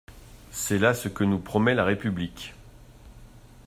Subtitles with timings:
[0.49, 2.55] C'est là ce que nous promet la République!